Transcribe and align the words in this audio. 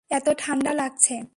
এত 0.09 0.27
ঠাণ্ডা 0.37 0.71
লাগছে। 0.73 1.15